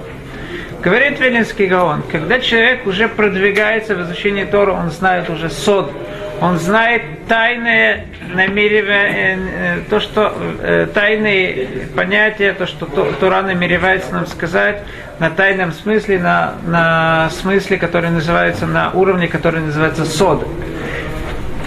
Говорит 0.82 1.20
Велинский 1.20 1.66
Гаон, 1.66 2.02
когда 2.10 2.40
человек 2.40 2.86
уже 2.86 3.06
продвигается 3.06 3.94
в 3.94 4.02
изучении 4.02 4.44
Торы, 4.44 4.72
он 4.72 4.90
знает 4.90 5.28
уже 5.28 5.50
сод, 5.50 5.92
он 6.40 6.58
знает 6.58 7.02
тайные 7.28 8.06
намерения, 8.32 9.38
э, 9.38 9.78
то, 9.90 10.00
что 10.00 10.34
э, 10.62 10.86
тайные 10.94 11.68
понятия, 11.94 12.54
то, 12.54 12.66
что 12.66 12.86
Тора 12.86 13.42
намеревается 13.42 14.14
нам 14.14 14.26
сказать 14.26 14.82
на 15.18 15.28
тайном 15.28 15.72
смысле, 15.72 16.18
на, 16.18 16.54
на 16.64 17.28
смысле, 17.28 17.76
который 17.76 18.08
называется, 18.08 18.66
на 18.66 18.90
уровне, 18.92 19.28
который 19.28 19.60
называется 19.60 20.06
сод. 20.06 20.48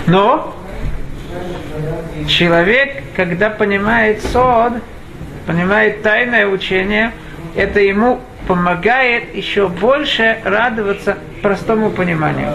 Но 0.08 0.56
человек, 2.28 3.04
когда 3.16 3.52
понимает 3.52 4.24
сод, 4.24 4.74
понимает 5.46 6.02
тайное 6.02 6.48
учение, 6.48 7.12
это 7.56 7.80
ему 7.80 8.20
помогает 8.48 9.36
еще 9.36 9.68
больше 9.68 10.38
радоваться 10.44 11.18
простому 11.42 11.92
пониманию. 11.92 12.54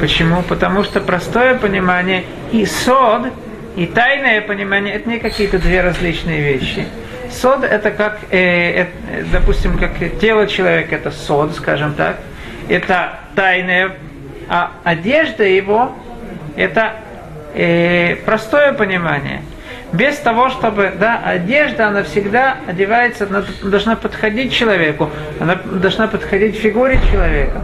Почему? 0.00 0.42
Потому 0.42 0.84
что 0.84 1.00
простое 1.00 1.54
понимание 1.54 2.24
и 2.50 2.66
сод, 2.66 3.28
и 3.76 3.86
тайное 3.86 4.40
понимание 4.40 4.94
это 4.94 5.08
не 5.08 5.18
какие-то 5.18 5.58
две 5.58 5.80
различные 5.80 6.42
вещи. 6.42 6.86
Сод 7.30 7.64
это 7.64 7.90
как, 7.90 8.20
э, 8.30 8.82
э, 8.82 8.86
допустим, 9.32 9.78
как 9.78 9.92
тело 10.20 10.46
человека, 10.46 10.96
это 10.96 11.10
сод, 11.10 11.54
скажем 11.54 11.94
так, 11.94 12.18
это 12.68 13.20
тайное, 13.34 13.92
а 14.48 14.72
одежда 14.84 15.44
его 15.44 15.92
это 16.56 16.92
э, 17.54 18.16
простое 18.24 18.72
понимание. 18.72 19.42
Без 19.92 20.16
того, 20.16 20.48
чтобы, 20.48 20.92
да, 20.98 21.20
одежда, 21.22 21.88
она 21.88 22.02
всегда 22.02 22.56
одевается, 22.66 23.26
она 23.28 23.44
должна 23.62 23.94
подходить 23.94 24.52
человеку, 24.52 25.10
она 25.38 25.56
должна 25.56 26.08
подходить 26.08 26.56
фигуре 26.56 26.98
человека. 27.10 27.62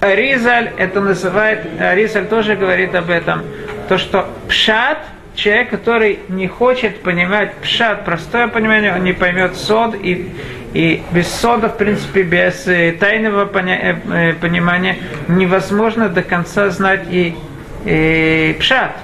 Ризаль 0.00 0.70
это 0.76 1.00
называет, 1.00 1.64
Ризаль 1.78 2.26
тоже 2.26 2.56
говорит 2.56 2.94
об 2.94 3.10
этом, 3.10 3.42
то, 3.88 3.98
что 3.98 4.28
пшат, 4.48 4.98
человек, 5.36 5.70
который 5.70 6.18
не 6.28 6.48
хочет 6.48 7.02
понимать 7.02 7.54
пшат, 7.54 8.04
простое 8.04 8.48
понимание, 8.48 8.92
он 8.92 9.04
не 9.04 9.12
поймет 9.12 9.54
сод, 9.54 9.94
и, 9.94 10.32
и 10.74 11.02
без 11.12 11.28
сода, 11.28 11.68
в 11.68 11.76
принципе, 11.76 12.22
без 12.22 12.66
э, 12.66 12.92
тайного 12.98 13.44
поня- 13.44 14.00
э, 14.12 14.32
понимания 14.34 14.96
невозможно 15.28 16.08
до 16.08 16.22
конца 16.22 16.70
знать 16.70 17.04
и 17.10 17.36
э, 17.84 18.54
пшат. 18.58 18.96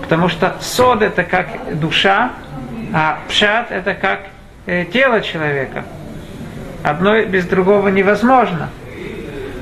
Потому 0.00 0.28
что 0.28 0.56
сод 0.60 1.02
это 1.02 1.24
как 1.24 1.78
душа, 1.78 2.32
а 2.92 3.18
пшат 3.28 3.70
это 3.70 3.94
как 3.94 4.20
э, 4.66 4.84
тело 4.84 5.20
человека. 5.20 5.84
Одно 6.82 7.22
без 7.22 7.46
другого 7.46 7.88
невозможно. 7.88 8.70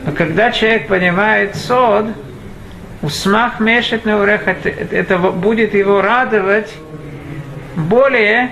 Но 0.06 0.12
когда 0.12 0.50
человек 0.50 0.88
понимает 0.88 1.56
сод, 1.56 2.06
усмах 3.02 3.60
мешет 3.60 4.04
на 4.04 4.18
урех, 4.20 4.46
это, 4.46 5.18
будет 5.18 5.74
его 5.74 6.00
радовать 6.00 6.72
более 7.76 8.50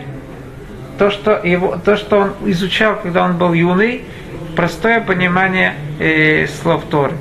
то, 0.98 1.10
что, 1.10 1.40
его, 1.42 1.78
то, 1.82 1.96
что 1.96 2.18
он 2.18 2.32
изучал, 2.46 2.96
когда 2.96 3.24
он 3.24 3.36
был 3.38 3.52
юный, 3.52 4.04
простое 4.56 5.00
понимание 5.00 5.74
э, 5.98 6.46
слов 6.46 6.84
Торы. 6.90 7.14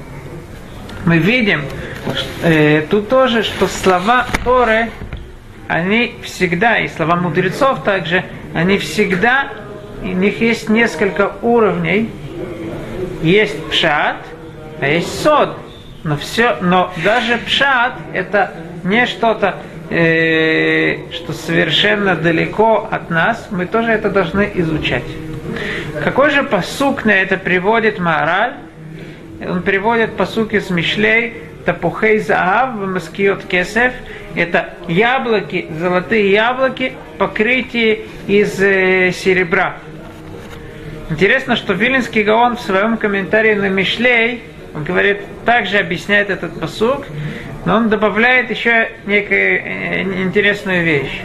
Мы 1.06 1.20
видим 1.20 1.62
э, 2.44 2.82
тут 2.90 3.10
тоже, 3.10 3.44
что 3.44 3.68
слова 3.68 4.26
Торы, 4.44 4.90
они 5.68 6.16
всегда, 6.24 6.80
и 6.80 6.88
слова 6.88 7.16
мудрецов 7.16 7.84
также, 7.84 8.24
они 8.54 8.78
всегда, 8.78 9.50
у 10.02 10.08
них 10.08 10.42
есть 10.42 10.70
несколько 10.70 11.34
уровней. 11.42 12.10
Есть 13.24 13.70
пшат, 13.70 14.18
а 14.80 14.88
есть 14.88 15.22
сод. 15.22 15.58
Но 16.04 16.16
все, 16.18 16.58
но 16.62 16.94
даже 17.04 17.38
пшат 17.40 17.94
это 18.14 18.54
не 18.84 19.06
что-то, 19.08 19.56
э, 19.90 21.12
что 21.12 21.34
совершенно 21.34 22.16
далеко 22.16 22.88
от 22.90 23.10
нас. 23.10 23.48
Мы 23.50 23.66
тоже 23.66 23.92
это 23.92 24.10
должны 24.10 24.50
изучать. 24.56 25.04
Какой 26.04 26.30
же 26.30 26.44
посук 26.44 27.06
на 27.06 27.12
это 27.12 27.38
приводит 27.38 28.00
Маораль? 28.00 28.54
Он 29.46 29.62
приводит 29.62 30.16
посук 30.16 30.54
из 30.54 30.70
Мишлей, 30.70 31.34
тапухей 31.68 32.20
заав, 32.20 32.76
маскиот 32.76 33.44
кесев. 33.44 33.92
Это 34.36 34.74
яблоки, 34.88 35.68
золотые 35.78 36.32
яблоки, 36.32 36.94
покрытие 37.18 38.06
из 38.26 38.58
э, 38.62 39.12
серебра. 39.12 39.76
Интересно, 41.10 41.58
что 41.58 41.74
Вилинский 41.74 42.24
Гаон 42.24 42.56
в 42.56 42.62
своем 42.62 42.96
комментарии 42.96 43.54
на 43.54 43.68
Мишлей, 43.68 44.44
он 44.74 44.86
говорит, 44.86 45.20
также 45.46 45.80
объясняет 45.80 46.30
этот 46.30 46.58
посук, 46.58 47.06
но 47.66 47.76
он 47.76 47.90
добавляет 47.90 48.50
еще 48.50 48.90
некую 49.06 49.62
э, 49.62 50.02
интересную 50.24 50.86
вещь. 50.86 51.22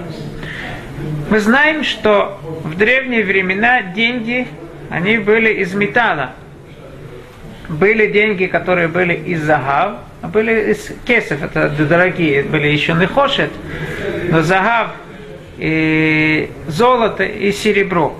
Мы 1.31 1.39
знаем, 1.39 1.85
что 1.85 2.41
в 2.65 2.77
древние 2.77 3.23
времена 3.23 3.83
деньги, 3.83 4.49
они 4.91 5.19
были 5.19 5.53
из 5.53 5.73
металла. 5.73 6.33
Были 7.69 8.09
деньги, 8.09 8.47
которые 8.47 8.89
были 8.89 9.15
из 9.15 9.41
загав, 9.43 9.99
были 10.29 10.73
из 10.73 10.91
кесов, 11.05 11.43
это 11.43 11.69
дорогие, 11.69 12.43
были 12.43 12.69
еще 12.69 12.95
не 12.95 13.07
хошет, 13.07 13.51
но 14.31 14.43
загав, 14.43 14.93
и 15.59 16.51
золото 16.67 17.25
и 17.25 17.53
серебро. 17.53 18.17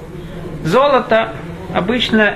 Золото 0.65 1.31
обычно 1.75 2.35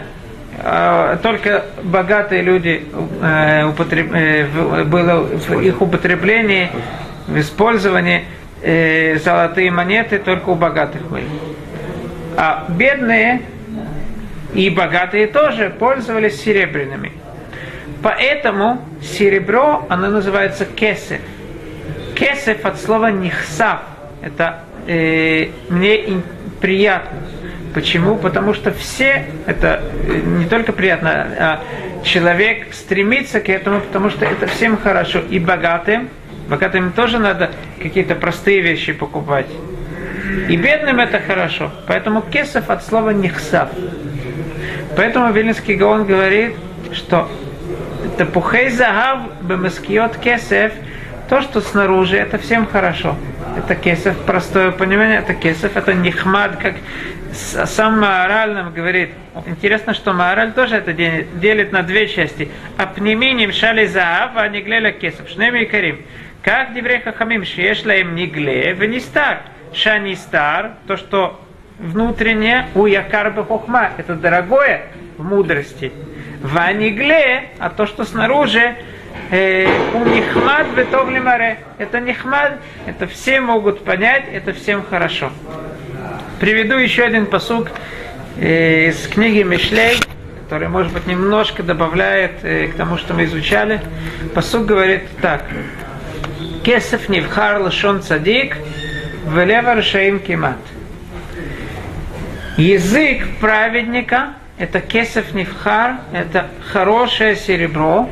э, 0.58 1.18
только 1.22 1.66
богатые 1.82 2.42
люди 2.42 2.84
э, 3.22 3.66
употреб, 3.66 4.12
э, 4.12 4.84
было 4.84 5.20
в 5.22 5.60
их 5.60 5.80
употреблении, 5.80 6.70
в 7.26 7.38
использовании 7.38 8.24
э, 8.62 9.18
золотые 9.18 9.70
монеты 9.70 10.18
только 10.18 10.50
у 10.50 10.54
богатых 10.54 11.02
были. 11.08 11.26
А 12.36 12.66
бедные 12.68 13.42
и 14.54 14.70
богатые 14.70 15.26
тоже 15.26 15.70
пользовались 15.70 16.40
серебряными. 16.42 17.12
Поэтому 18.02 18.82
серебро, 19.02 19.86
оно 19.88 20.08
называется 20.08 20.64
кесев. 20.64 21.20
Кесев 22.14 22.64
от 22.64 22.80
слова 22.80 23.10
нихсав. 23.10 23.80
Это 24.22 24.60
э, 24.86 25.48
мне 25.68 26.22
приятно. 26.60 27.18
Почему? 27.74 28.16
Потому 28.16 28.54
что 28.54 28.72
все, 28.72 29.26
это 29.46 29.82
э, 30.08 30.20
не 30.24 30.46
только 30.46 30.72
приятно, 30.72 31.10
а 31.38 31.62
человек 32.04 32.72
стремится 32.72 33.40
к 33.40 33.48
этому, 33.48 33.80
потому 33.80 34.10
что 34.10 34.24
это 34.24 34.46
всем 34.46 34.78
хорошо. 34.78 35.20
И 35.28 35.38
богатым, 35.38 36.08
богатым 36.48 36.92
тоже 36.92 37.18
надо 37.18 37.50
какие-то 37.82 38.14
простые 38.14 38.60
вещи 38.60 38.92
покупать. 38.92 39.46
И 40.48 40.56
бедным 40.56 41.00
это 41.00 41.20
хорошо. 41.20 41.70
Поэтому 41.86 42.22
кесов 42.22 42.70
от 42.70 42.84
слова 42.84 43.10
нихсав. 43.10 43.68
Поэтому 44.96 45.32
Вильнинский 45.32 45.74
Гаон 45.74 46.06
говорит, 46.06 46.54
что 46.92 47.28
тапухей 48.16 48.70
загав 48.70 49.42
бемаскиот 49.42 50.16
кесев, 50.18 50.72
то, 51.28 51.40
что 51.42 51.60
снаружи, 51.60 52.16
это 52.16 52.38
всем 52.38 52.66
хорошо. 52.66 53.16
Это 53.56 53.74
кесов, 53.74 54.16
простое 54.26 54.70
понимание, 54.70 55.18
это 55.18 55.34
кесов, 55.34 55.76
это 55.76 55.92
нихмад, 55.94 56.56
как 56.56 56.74
сам 57.32 58.00
Маораль 58.00 58.52
нам 58.52 58.72
говорит, 58.72 59.10
интересно, 59.46 59.92
что 59.94 60.12
Маораль 60.12 60.52
тоже 60.52 60.76
это 60.76 60.92
делит 60.92 61.72
на 61.72 61.82
две 61.82 62.06
части. 62.06 62.48
Апниминим 62.76 63.52
шали 63.52 63.86
заав, 63.86 64.32
а 64.36 64.48
ниглеля 64.48 64.92
кесов. 64.92 65.28
Шнеми 65.28 65.62
и 65.62 65.66
карим. 65.66 66.00
Как 66.42 66.74
Диврей 66.74 67.00
Хахамим 67.00 67.44
шешла 67.44 67.94
им 67.94 68.14
нигле, 68.14 68.72
венистар. 68.72 69.40
Шанистар, 69.74 70.72
то, 70.86 70.96
что 70.96 71.40
внутреннее, 71.78 72.68
у 72.74 72.86
якарбы 72.86 73.44
хохма, 73.44 73.90
это 73.98 74.14
дорогое 74.14 74.86
в 75.18 75.24
мудрости. 75.24 75.92
Ванигле, 76.52 77.50
а 77.58 77.70
то, 77.70 77.86
что 77.86 78.04
снаружи, 78.04 78.76
э, 79.30 79.66
у 79.94 80.04
нихмад 80.04 80.68
бетовли 80.76 81.18
маре. 81.18 81.58
Это 81.78 82.00
нихмад, 82.00 82.58
это 82.86 83.06
все 83.06 83.40
могут 83.40 83.84
понять, 83.84 84.24
это 84.32 84.52
всем 84.52 84.84
хорошо. 84.84 85.30
Приведу 86.40 86.76
еще 86.76 87.04
один 87.04 87.26
посук 87.26 87.68
э, 88.38 88.90
из 88.90 89.06
книги 89.08 89.42
Мишлей, 89.42 89.96
который, 90.44 90.68
может 90.68 90.92
быть, 90.92 91.06
немножко 91.06 91.62
добавляет 91.62 92.44
э, 92.44 92.68
к 92.68 92.76
тому, 92.76 92.96
что 92.96 93.14
мы 93.14 93.24
изучали. 93.24 93.80
Посук 94.34 94.66
говорит 94.66 95.02
так. 95.20 95.44
Кесов 96.64 97.08
невхар 97.08 97.60
лашон 97.60 98.02
цадик, 98.02 98.56
велевар 99.26 99.82
шаим 99.82 100.20
кимат. 100.20 100.58
Язык 102.56 103.26
праведника– 103.40 104.34
это 104.58 104.80
кесов 104.80 105.34
невхар, 105.34 105.96
это 106.12 106.48
хорошее 106.72 107.36
серебро. 107.36 108.08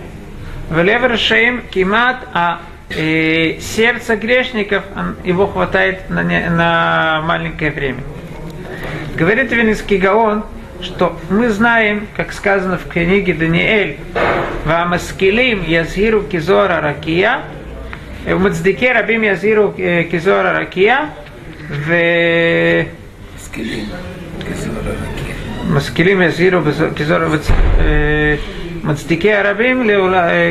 Велевар 0.71 1.17
шаим 1.19 1.63
кимат, 1.71 2.17
а 2.33 2.61
и 2.91 3.59
сердце 3.61 4.17
грешников, 4.17 4.85
его 5.25 5.47
хватает 5.47 6.11
на, 6.11 6.23
не, 6.23 6.49
на 6.51 7.23
маленькое 7.25 7.71
время. 7.71 8.03
Говорит 9.15 9.53
Венецкий 9.53 9.99
Гаон, 9.99 10.45
что 10.81 11.19
мы 11.31 11.49
знаем, 11.51 12.07
как 12.17 12.33
сказано 12.33 12.79
в 12.79 12.89
книге 12.89 13.33
Даниэль, 13.33 13.99
«Вамаскилим 14.65 15.63
язиру 15.65 16.23
кизора 16.23 16.81
ракия», 16.81 17.41
в 18.27 18.39
Мацдике 18.39 18.93
рабим 18.93 19.23
язиру 19.23 19.73
кизора 19.73 20.53
ракия, 20.53 21.11
в... 21.69 22.87
משכילים 25.74 26.22
יזהירו 26.22 26.62
כזור 26.96 27.18
מצדיקי 28.84 29.34
הרבים 29.34 29.90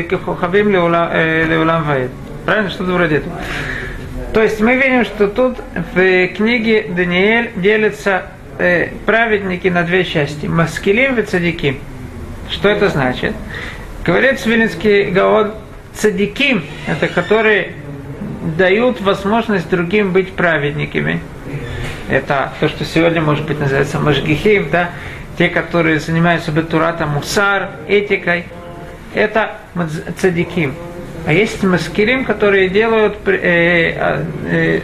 ככוכבים 0.09 0.71
לעולם 0.71 1.83
ועד. 1.87 2.09
Правильно? 2.45 2.69
Что-то 2.69 2.93
вроде 2.93 3.17
этого. 3.17 3.33
То 4.33 4.41
есть 4.41 4.59
мы 4.59 4.75
видим, 4.75 5.05
что 5.05 5.27
тут 5.27 5.57
в 5.93 6.27
книге 6.29 6.87
Даниэль 6.89 7.51
делится 7.55 8.27
э, 8.57 8.89
праведники 9.05 9.67
на 9.67 9.83
две 9.83 10.03
части. 10.03 10.45
Маскилим 10.45 11.19
и 11.19 11.23
цадиким. 11.23 11.79
Что 12.49 12.69
это 12.69 12.89
значит? 12.89 13.33
Говорит 14.05 14.39
Свилинский 14.39 15.11
Гаон, 15.11 15.53
цадиким, 15.93 16.63
это 16.87 17.07
которые 17.07 17.73
дают 18.57 19.01
возможность 19.01 19.69
другим 19.69 20.11
быть 20.11 20.33
праведниками. 20.33 21.19
это 22.08 22.52
то, 22.60 22.68
что 22.68 22.84
сегодня, 22.84 23.20
может 23.20 23.46
быть, 23.46 23.58
называется 23.58 23.98
мажгихим, 23.98 24.68
да, 24.70 24.90
те, 25.38 25.48
которые 25.48 26.00
занимаются 26.00 26.52
бетуратом, 26.52 27.10
мусар, 27.10 27.70
этикой. 27.88 28.44
Это 29.14 29.58
цадиким. 30.20 30.74
А 31.26 31.32
есть 31.32 31.62
маскирим, 31.62 32.24
которые 32.24 32.68
делают, 32.68 33.16
э, 33.26 33.94
а, 33.96 34.24
э, 34.50 34.80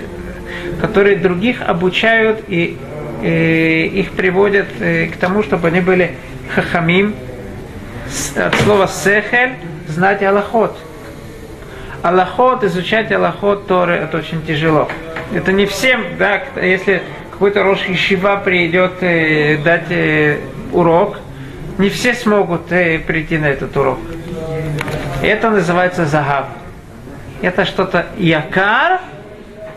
которые 0.81 1.17
других 1.17 1.61
обучают 1.61 2.45
и 2.49 2.79
э, 3.23 3.83
их 3.87 4.13
приводят 4.13 4.69
э, 4.81 5.07
к 5.07 5.17
тому, 5.17 5.43
чтобы 5.43 5.69
они 5.69 5.81
были 5.81 6.13
хахамим, 6.55 7.15
от 8.37 8.55
слова 8.57 8.89
сехель, 8.89 9.53
знать 9.87 10.23
аллахот. 10.23 10.77
Аллахот, 12.03 12.65
изучать 12.65 13.13
аллахот 13.13 13.67
Торы, 13.67 13.95
это 13.95 14.19
очень 14.19 14.45
тяжело. 14.45 14.89
Это 15.33 15.53
не 15.53 15.67
всем, 15.67 16.03
да, 16.19 16.43
если 16.61 17.03
какой-то 17.31 17.63
Рош 17.63 17.81
Ишива 17.89 18.37
придет 18.45 19.03
э, 19.03 19.59
дать 19.59 19.91
э, 19.91 20.39
урок, 20.73 21.19
не 21.79 21.89
все 21.89 22.15
смогут 22.15 22.73
э, 22.73 22.99
прийти 22.99 23.39
на 23.39 23.47
этот 23.47 23.77
урок. 23.77 23.99
Это 25.23 25.51
называется 25.51 26.05
загав. 26.05 26.47
Это 27.43 27.65
что-то 27.65 28.07
якар, 28.19 29.01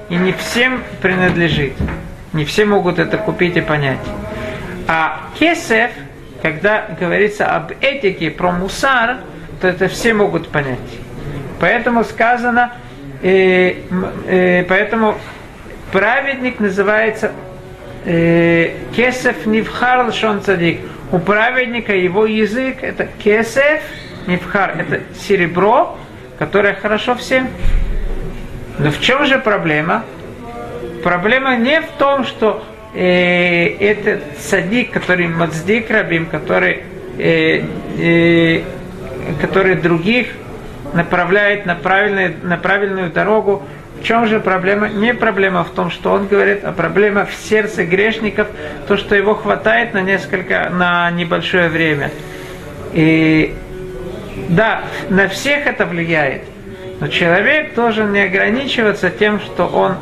и 0.09 0.15
не 0.15 0.31
всем 0.33 0.83
принадлежит. 1.01 1.73
Не 2.33 2.45
все 2.45 2.65
могут 2.65 2.99
это 2.99 3.17
купить 3.17 3.55
и 3.55 3.61
понять. 3.61 3.99
А 4.87 5.29
кесев, 5.39 5.91
когда 6.41 6.87
говорится 6.99 7.45
об 7.45 7.71
этике, 7.79 8.31
про 8.31 8.51
мусар, 8.51 9.17
то 9.61 9.67
это 9.67 9.87
все 9.87 10.13
могут 10.13 10.49
понять. 10.49 10.79
Поэтому 11.59 12.03
сказано, 12.03 12.73
э, 13.21 13.75
э, 14.27 14.65
поэтому 14.67 15.15
праведник 15.93 16.59
называется 16.59 17.31
э, 18.03 18.71
кесев 18.95 19.45
нивхар 19.45 20.07
лшон 20.07 20.41
цадик. 20.41 20.79
У 21.11 21.19
праведника 21.19 21.95
его 21.95 22.25
язык 22.25 22.77
это 22.81 23.07
кесев 23.23 23.81
нивхар, 24.25 24.75
это 24.79 25.01
серебро, 25.15 25.95
которое 26.39 26.73
хорошо 26.73 27.13
всем. 27.13 27.47
Но 28.79 28.89
в 28.89 28.99
чем 28.99 29.25
же 29.27 29.37
проблема? 29.37 30.03
Проблема 31.03 31.57
не 31.57 31.79
в 31.79 31.85
том, 31.99 32.25
что 32.25 32.63
э, 32.95 33.67
этот 33.79 34.23
садик, 34.39 34.89
который 34.89 35.27
мацдик 35.27 35.91
рабим, 35.91 36.25
который, 36.25 36.81
э, 37.19 37.61
э, 37.99 38.63
который 39.39 39.75
других 39.75 40.29
направляет 40.93 41.67
на, 41.67 41.75
правильную, 41.75 42.33
на 42.41 42.57
правильную 42.57 43.11
дорогу, 43.11 43.61
в 44.03 44.05
чем 44.05 44.27
же 44.27 44.41
проблема? 44.41 44.89
Не 44.89 45.13
проблема 45.13 45.63
в 45.63 45.69
том, 45.69 45.89
что 45.89 46.11
он 46.11 46.27
говорит, 46.27 46.65
а 46.65 46.73
проблема 46.73 47.25
в 47.25 47.33
сердце 47.33 47.85
грешников, 47.85 48.49
то, 48.85 48.97
что 48.97 49.15
его 49.15 49.33
хватает 49.33 49.93
на 49.93 50.01
несколько, 50.01 50.69
на 50.69 51.09
небольшое 51.11 51.69
время. 51.69 52.11
И 52.91 53.55
да, 54.49 54.81
на 55.09 55.29
всех 55.29 55.67
это 55.67 55.85
влияет. 55.85 56.43
Но 56.99 57.07
человек 57.07 57.75
должен 57.75 58.11
не 58.11 58.19
ограничиваться 58.19 59.09
тем, 59.09 59.39
что 59.39 59.67
он 59.67 59.95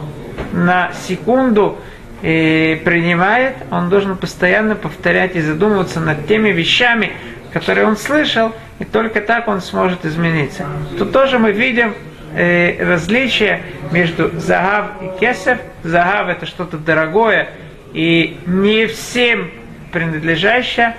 на 0.52 0.92
секунду 1.08 1.78
и 2.24 2.80
э, 2.80 2.84
принимает, 2.84 3.54
он 3.70 3.90
должен 3.90 4.18
постоянно 4.18 4.74
повторять 4.74 5.36
и 5.36 5.42
задумываться 5.42 6.00
над 6.00 6.28
теми 6.28 6.50
вещами, 6.50 7.12
которые 7.54 7.86
он 7.86 7.98
слышал, 7.98 8.52
и 8.80 8.84
только 8.84 9.22
так 9.22 9.48
он 9.48 9.62
сможет 9.62 10.06
измениться. 10.06 10.66
Тут 10.98 11.12
тоже 11.12 11.38
мы 11.38 11.52
видим 11.52 11.94
э, 12.34 12.84
различие 12.84 13.64
между 13.92 14.32
загав 14.40 14.88
и 15.02 15.20
кесев. 15.20 15.60
Загав 15.84 16.30
это 16.30 16.46
что-то 16.46 16.78
дорогое 16.78 17.50
и 17.94 18.40
не 18.46 18.88
всем 18.88 19.52
принадлежащее, 19.92 20.96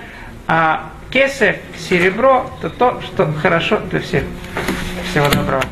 а 0.47 0.91
кесев, 1.11 1.55
серебро, 1.77 2.49
это 2.59 2.69
то, 2.69 3.01
что 3.01 3.31
хорошо 3.33 3.79
для 3.89 3.99
всех. 3.99 4.23
Всего 5.11 5.29
доброго. 5.29 5.63